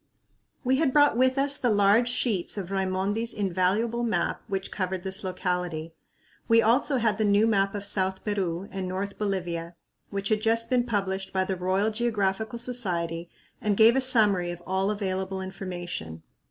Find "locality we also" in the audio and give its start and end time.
5.23-6.97